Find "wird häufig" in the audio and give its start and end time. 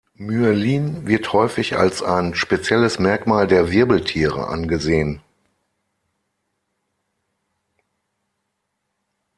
1.05-1.77